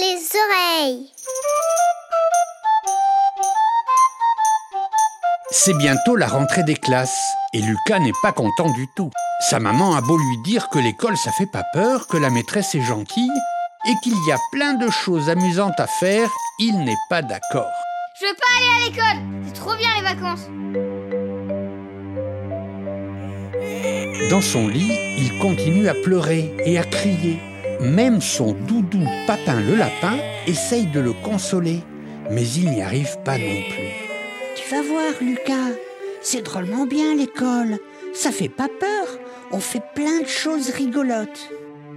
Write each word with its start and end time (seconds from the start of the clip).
les 0.00 0.16
oreilles. 0.46 1.12
C'est 5.50 5.76
bientôt 5.76 6.16
la 6.16 6.26
rentrée 6.26 6.62
des 6.62 6.76
classes 6.76 7.34
et 7.52 7.60
Lucas 7.60 7.98
n'est 7.98 8.18
pas 8.22 8.32
content 8.32 8.70
du 8.70 8.86
tout. 8.96 9.10
Sa 9.50 9.58
maman 9.58 9.94
a 9.94 10.00
beau 10.00 10.16
lui 10.16 10.38
dire 10.44 10.70
que 10.70 10.78
l'école 10.78 11.18
ça 11.18 11.32
fait 11.32 11.50
pas 11.52 11.64
peur, 11.74 12.06
que 12.06 12.16
la 12.16 12.30
maîtresse 12.30 12.74
est 12.74 12.80
gentille 12.80 13.30
et 13.86 13.94
qu'il 14.02 14.16
y 14.26 14.32
a 14.32 14.38
plein 14.52 14.74
de 14.74 14.88
choses 14.88 15.28
amusantes 15.28 15.78
à 15.78 15.86
faire, 15.86 16.30
il 16.58 16.78
n'est 16.84 17.00
pas 17.10 17.20
d'accord. 17.20 17.70
Je 18.18 18.26
veux 18.26 18.34
pas 18.34 18.46
aller 18.56 18.70
à 18.76 18.88
l'école, 18.88 19.44
c'est 19.46 19.54
trop 19.54 19.74
bien 19.76 19.90
les 19.96 20.02
vacances. 20.02 20.48
Dans 24.30 24.40
son 24.40 24.68
lit, 24.68 24.92
il 25.18 25.38
continue 25.40 25.88
à 25.88 25.94
pleurer 25.94 26.54
et 26.64 26.78
à 26.78 26.84
crier. 26.84 27.38
Même 27.80 28.20
son 28.20 28.52
doudou 28.52 29.04
Papin 29.26 29.60
le 29.60 29.74
lapin 29.74 30.18
essaye 30.46 30.86
de 30.86 31.00
le 31.00 31.12
consoler, 31.12 31.80
mais 32.30 32.46
il 32.46 32.70
n'y 32.70 32.82
arrive 32.82 33.16
pas 33.24 33.38
non 33.38 33.62
plus. 33.70 34.10
Tu 34.54 34.70
vas 34.70 34.82
voir, 34.82 35.12
Lucas. 35.20 35.74
C'est 36.20 36.42
drôlement 36.42 36.84
bien 36.84 37.14
l'école. 37.14 37.78
Ça 38.12 38.32
fait 38.32 38.50
pas 38.50 38.68
peur. 38.68 39.18
On 39.50 39.60
fait 39.60 39.82
plein 39.94 40.20
de 40.20 40.26
choses 40.26 40.68
rigolotes. 40.70 41.50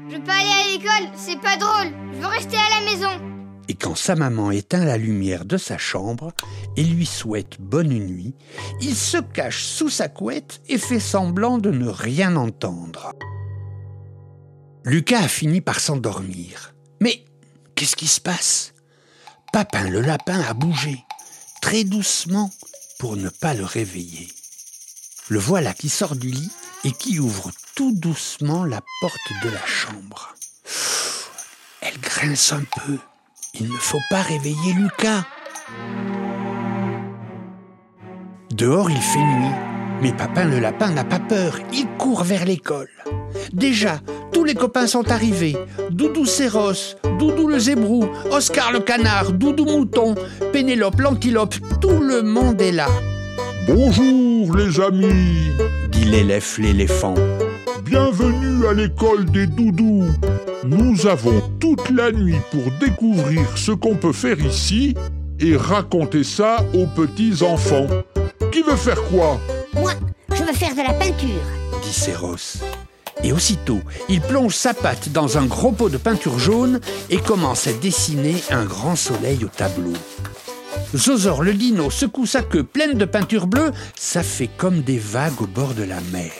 Je 0.09 0.15
veux 0.15 0.23
pas 0.23 0.33
aller 0.33 0.49
à 0.49 0.71
l'école, 0.71 1.11
c'est 1.15 1.39
pas 1.39 1.57
drôle. 1.57 1.91
Je 2.13 2.19
veux 2.19 2.27
rester 2.27 2.57
à 2.57 2.79
la 2.79 2.91
maison. 2.91 3.33
Et 3.67 3.75
quand 3.75 3.95
sa 3.95 4.15
maman 4.15 4.51
éteint 4.51 4.85
la 4.85 4.97
lumière 4.97 5.45
de 5.45 5.57
sa 5.57 5.77
chambre 5.77 6.31
et 6.77 6.83
lui 6.83 7.05
souhaite 7.05 7.59
bonne 7.59 7.89
nuit, 7.89 8.35
il 8.81 8.95
se 8.95 9.17
cache 9.17 9.63
sous 9.63 9.89
sa 9.89 10.07
couette 10.07 10.61
et 10.69 10.77
fait 10.77 10.99
semblant 10.99 11.57
de 11.57 11.71
ne 11.71 11.87
rien 11.89 12.35
entendre. 12.35 13.13
Lucas 14.85 15.19
a 15.19 15.27
fini 15.29 15.61
par 15.61 15.79
s'endormir. 15.79 16.73
Mais 16.99 17.23
qu'est-ce 17.75 17.95
qui 17.95 18.07
se 18.07 18.19
passe? 18.19 18.73
Papin 19.53 19.89
le 19.89 20.01
lapin 20.01 20.41
a 20.41 20.53
bougé, 20.53 20.97
très 21.61 21.85
doucement, 21.85 22.51
pour 22.99 23.15
ne 23.15 23.29
pas 23.29 23.53
le 23.53 23.63
réveiller. 23.63 24.27
Le 25.29 25.39
voilà 25.39 25.73
qui 25.73 25.87
sort 25.87 26.17
du 26.17 26.29
lit 26.29 26.51
et 26.83 26.91
qui 26.91 27.19
ouvre 27.19 27.51
tout 27.75 27.93
doucement 27.93 28.65
la 28.65 28.81
porte 28.99 29.43
de 29.43 29.49
la 29.49 29.65
chambre. 29.65 30.35
Elle 31.79 31.99
grince 31.99 32.51
un 32.51 32.63
peu. 32.85 32.97
Il 33.53 33.71
ne 33.71 33.77
faut 33.77 34.01
pas 34.09 34.21
réveiller 34.21 34.73
Lucas. 34.73 35.25
Dehors, 38.51 38.89
il 38.89 39.01
fait 39.01 39.19
nuit. 39.19 39.55
Mais 40.01 40.11
Papin 40.11 40.45
le 40.45 40.59
lapin 40.59 40.91
n'a 40.91 41.05
pas 41.05 41.19
peur. 41.19 41.57
Il 41.71 41.87
court 41.97 42.23
vers 42.23 42.43
l'école. 42.43 42.89
Déjà, 43.51 43.99
tous 44.31 44.43
les 44.43 44.55
copains 44.55 44.87
sont 44.87 45.09
arrivés. 45.11 45.55
Doudou 45.89 46.25
Séros, 46.25 46.95
Doudou 47.19 47.47
le 47.47 47.59
zébrou, 47.59 48.05
Oscar 48.31 48.71
le 48.71 48.79
canard, 48.79 49.31
Doudou 49.31 49.65
mouton, 49.65 50.15
Pénélope 50.51 50.99
l'antilope, 50.99 51.55
tout 51.81 51.99
le 51.99 52.21
monde 52.21 52.61
est 52.61 52.71
là. 52.71 52.87
Bonjour 53.67 54.55
les 54.55 54.79
amis, 54.81 55.51
dit 55.89 56.05
l'élève 56.05 56.55
l'éléphant. 56.57 57.15
Bienvenue 57.85 58.67
à 58.67 58.73
l'école 58.73 59.25
des 59.25 59.47
doudous. 59.47 60.07
Nous 60.65 61.07
avons 61.07 61.41
toute 61.59 61.89
la 61.89 62.11
nuit 62.11 62.39
pour 62.51 62.63
découvrir 62.79 63.41
ce 63.55 63.71
qu'on 63.71 63.95
peut 63.95 64.13
faire 64.13 64.39
ici 64.39 64.95
et 65.39 65.55
raconter 65.55 66.23
ça 66.23 66.57
aux 66.73 66.87
petits 66.87 67.43
enfants. 67.43 67.87
Qui 68.51 68.61
veut 68.61 68.75
faire 68.75 69.01
quoi? 69.03 69.39
Moi, 69.73 69.91
je 70.33 70.43
veux 70.43 70.53
faire 70.53 70.73
de 70.73 70.81
la 70.81 70.93
peinture, 70.93 71.43
dit 71.83 71.93
Séros. 71.93 72.57
Et 73.23 73.31
aussitôt, 73.31 73.79
il 74.09 74.19
plonge 74.21 74.55
sa 74.55 74.73
patte 74.73 75.09
dans 75.09 75.37
un 75.37 75.45
gros 75.45 75.71
pot 75.71 75.89
de 75.89 75.97
peinture 75.97 76.39
jaune 76.39 76.81
et 77.09 77.17
commence 77.17 77.67
à 77.67 77.73
dessiner 77.73 78.35
un 78.49 78.65
grand 78.65 78.95
soleil 78.95 79.45
au 79.45 79.47
tableau. 79.47 79.93
Zozor 80.95 81.41
le 81.41 81.53
dino 81.53 81.89
secoue 81.89 82.25
sa 82.25 82.43
queue 82.43 82.63
pleine 82.63 82.97
de 82.97 83.05
peinture 83.05 83.47
bleue, 83.47 83.71
ça 83.95 84.23
fait 84.23 84.49
comme 84.57 84.81
des 84.81 84.99
vagues 84.99 85.41
au 85.41 85.47
bord 85.47 85.73
de 85.73 85.83
la 85.83 86.01
mer. 86.11 86.31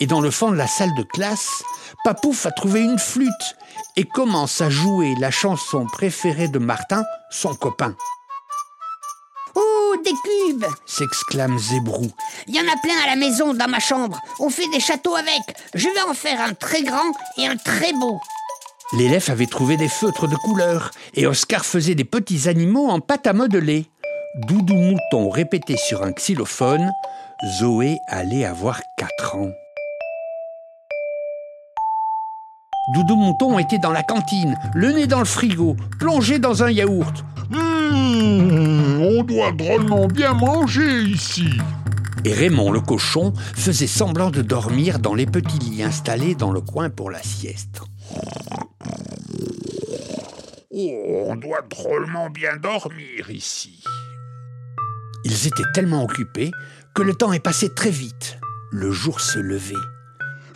Et 0.00 0.06
dans 0.06 0.20
le 0.20 0.30
fond 0.30 0.50
de 0.50 0.56
la 0.56 0.66
salle 0.66 0.94
de 0.96 1.02
classe, 1.02 1.62
Papouf 2.04 2.46
a 2.46 2.50
trouvé 2.50 2.82
une 2.82 2.98
flûte 2.98 3.56
et 3.96 4.04
commence 4.04 4.60
à 4.60 4.68
jouer 4.68 5.14
la 5.18 5.30
chanson 5.30 5.86
préférée 5.86 6.48
de 6.48 6.58
Martin, 6.58 7.02
son 7.30 7.54
copain. 7.54 7.96
Des 10.06 10.12
cubes 10.12 10.64
s'exclame 10.86 11.58
Zébrou. 11.58 12.06
Il 12.46 12.54
y 12.54 12.60
en 12.60 12.72
a 12.72 12.76
plein 12.80 12.94
à 13.02 13.08
la 13.08 13.16
maison, 13.16 13.54
dans 13.54 13.66
ma 13.66 13.80
chambre. 13.80 14.20
On 14.38 14.50
fait 14.50 14.68
des 14.68 14.78
châteaux 14.78 15.16
avec. 15.16 15.58
Je 15.74 15.88
vais 15.88 16.02
en 16.08 16.14
faire 16.14 16.40
un 16.40 16.54
très 16.54 16.84
grand 16.84 17.10
et 17.36 17.46
un 17.48 17.56
très 17.56 17.92
beau. 17.92 18.20
L'élève 18.92 19.28
avait 19.30 19.46
trouvé 19.46 19.76
des 19.76 19.88
feutres 19.88 20.28
de 20.28 20.36
couleur 20.36 20.92
et 21.14 21.26
Oscar 21.26 21.64
faisait 21.64 21.96
des 21.96 22.04
petits 22.04 22.48
animaux 22.48 22.88
en 22.88 23.00
pâte 23.00 23.26
à 23.26 23.32
modeler. 23.32 23.86
Doudou 24.46 24.74
Mouton 24.74 25.28
répétait 25.28 25.76
sur 25.76 26.04
un 26.04 26.12
xylophone. 26.12 26.92
Zoé 27.58 27.98
allait 28.06 28.44
avoir 28.44 28.80
4 28.98 29.34
ans. 29.34 29.50
Doudou 32.88 33.16
Mouton 33.16 33.58
était 33.58 33.78
dans 33.78 33.90
la 33.90 34.04
cantine, 34.04 34.56
le 34.74 34.92
nez 34.92 35.08
dans 35.08 35.18
le 35.18 35.24
frigo, 35.24 35.76
plongé 35.98 36.38
dans 36.38 36.62
un 36.62 36.70
yaourt. 36.70 37.24
Mmh, 37.50 39.00
on 39.00 39.22
doit 39.24 39.50
drôlement 39.50 40.06
bien 40.06 40.34
manger 40.34 41.02
ici. 41.02 41.48
Et 42.24 42.32
Raymond 42.32 42.70
le 42.70 42.80
cochon 42.80 43.32
faisait 43.54 43.88
semblant 43.88 44.30
de 44.30 44.40
dormir 44.40 45.00
dans 45.00 45.14
les 45.14 45.26
petits 45.26 45.58
lits 45.58 45.82
installés 45.82 46.36
dans 46.36 46.52
le 46.52 46.60
coin 46.60 46.88
pour 46.88 47.10
la 47.10 47.22
sieste. 47.22 47.80
Oh, 50.70 51.24
on 51.28 51.36
doit 51.36 51.62
drôlement 51.68 52.30
bien 52.30 52.56
dormir 52.56 53.30
ici. 53.30 53.82
Ils 55.24 55.48
étaient 55.48 55.70
tellement 55.74 56.04
occupés 56.04 56.52
que 56.94 57.02
le 57.02 57.14
temps 57.14 57.32
est 57.32 57.40
passé 57.40 57.68
très 57.74 57.90
vite. 57.90 58.38
Le 58.70 58.92
jour 58.92 59.20
se 59.20 59.40
levait. 59.40 59.74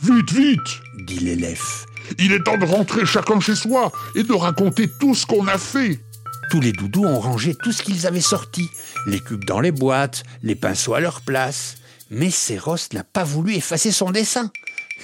Vite, 0.03 0.33
vite 0.33 0.81
dit 1.07 1.19
l'élève. 1.19 1.87
Il 2.19 2.33
est 2.33 2.43
temps 2.43 2.59
de 2.59 2.65
rentrer 2.65 3.07
chacun 3.07 3.41
chez 3.41 3.55
soi 3.55 3.93
et 4.15 4.23
de 4.23 4.33
raconter 4.33 4.89
tout 5.01 5.15
ce 5.15 5.27
qu'on 5.27 5.47
a 5.47 5.59
fait. 5.59 6.01
Tous 6.51 6.61
les 6.61 6.73
doudous 6.73 7.05
ont 7.05 7.21
rangé 7.21 7.55
tout 7.55 7.73
ce 7.73 7.83
qu'ils 7.83 8.07
avaient 8.07 8.21
sorti, 8.21 8.69
les 9.07 9.21
cubes 9.21 9.45
dans 9.45 9.61
les 9.61 9.71
boîtes, 9.71 10.25
les 10.43 10.57
pinceaux 10.57 10.95
à 10.95 11.01
leur 11.01 11.21
place. 11.21 11.77
Mais 12.11 12.31
Séros 12.31 12.77
n'a 12.93 13.05
pas 13.05 13.23
voulu 13.23 13.55
effacer 13.55 13.93
son 13.93 14.11
dessin. 14.11 14.51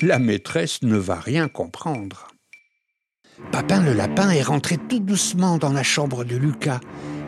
La 0.03 0.19
maîtresse 0.19 0.83
ne 0.83 0.97
va 0.97 1.15
rien 1.15 1.49
comprendre. 1.49 2.28
Papin 3.53 3.83
le 3.83 3.93
lapin 3.93 4.31
est 4.31 4.43
rentré 4.43 4.77
tout 4.77 4.99
doucement 4.99 5.59
dans 5.59 5.72
la 5.72 5.83
chambre 5.83 6.25
de 6.25 6.37
Lucas 6.37 6.81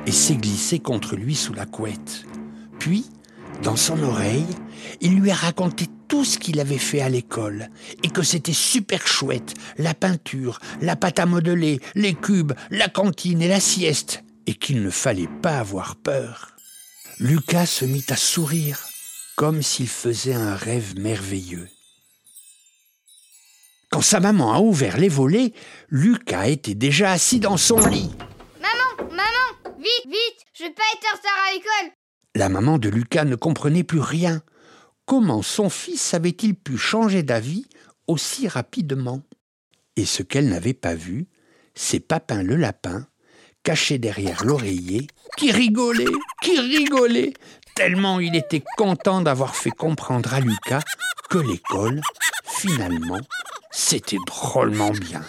et 0.07 0.13
s'est 0.13 0.37
glissé 0.37 0.79
contre 0.79 1.17
lui 1.17 1.35
sous 1.35 1.53
la 1.53 1.67
couette. 1.67 2.25
Puis, 2.79 3.07
dans 3.63 3.77
son 3.77 4.03
oreille, 4.03 4.47
il 5.01 5.19
lui 5.21 5.31
a 5.31 5.35
raconté 5.35 5.87
tout 6.09 6.25
ce 6.25 6.39
qu'il 6.39 6.59
avait 6.59 6.79
fait 6.79 7.01
à 7.01 7.09
l'école 7.09 7.71
et 8.03 8.09
que 8.09 8.23
c'était 8.23 8.53
super 8.53 9.07
chouette, 9.07 9.55
la 9.77 9.95
peinture, 9.95 10.59
la 10.81 10.97
pâte 10.97 11.19
à 11.19 11.27
modeler, 11.27 11.81
les 11.95 12.15
cubes, 12.15 12.55
la 12.71 12.89
cantine 12.89 13.43
et 13.43 13.49
la 13.49 13.61
sieste, 13.61 14.25
et 14.47 14.55
qu'il 14.55 14.83
ne 14.83 14.91
fallait 14.91 15.29
pas 15.43 15.59
avoir 15.59 15.97
peur. 15.97 16.57
Lucas 17.21 17.67
se 17.67 17.85
mit 17.85 18.05
à 18.09 18.17
sourire, 18.17 18.81
comme 19.37 19.63
s'il 19.63 19.89
faisait 19.89 20.35
un 20.35 20.55
rêve 20.55 20.99
merveilleux. 20.99 21.69
Quand 23.91 24.03
sa 24.03 24.21
maman 24.21 24.53
a 24.53 24.61
ouvert 24.61 24.99
les 24.99 25.09
volets, 25.09 25.53
Lucas 25.89 26.49
était 26.49 26.75
déjà 26.75 27.13
assis 27.13 27.41
dans 27.41 27.57
son 27.57 27.79
lit. 27.87 28.11
Maman, 28.61 29.11
maman, 29.11 29.77
vite, 29.79 30.07
vite, 30.07 30.47
je 30.55 30.65
vais 30.65 30.71
pas 30.71 30.83
être 30.95 31.07
en 31.13 31.17
retard 31.17 31.39
à 31.49 31.53
l'école. 31.55 31.93
La 32.35 32.49
maman 32.49 32.79
de 32.79 32.89
Lucas 32.89 33.25
ne 33.25 33.35
comprenait 33.35 33.85
plus 33.85 34.01
rien. 34.01 34.43
Comment 35.09 35.41
son 35.41 35.71
fils 35.71 36.13
avait-il 36.13 36.55
pu 36.55 36.77
changer 36.77 37.23
d'avis 37.23 37.65
aussi 38.09 38.47
rapidement? 38.47 39.23
Et 39.97 40.05
ce 40.05 40.23
qu'elle 40.23 40.51
n'avait 40.51 40.75
pas 40.75 40.95
vu, 40.95 41.29
c'est 41.75 41.99
Papin 41.99 42.43
le 42.43 42.57
lapin, 42.57 43.07
caché 43.63 43.97
derrière 43.97 44.45
l'oreiller, 44.45 45.07
qui 45.39 45.51
rigolait, 45.51 46.05
qui 46.43 46.61
rigolait, 46.61 47.33
tellement 47.75 48.21
il 48.21 48.37
était 48.37 48.63
content 48.77 49.23
d'avoir 49.23 49.57
fait 49.57 49.71
comprendre 49.71 50.35
à 50.35 50.41
Lucas 50.41 50.83
que 51.31 51.39
l'école, 51.39 52.03
finalement, 52.45 53.21
c'était 53.71 54.19
drôlement 54.27 54.91
bien. 54.91 55.23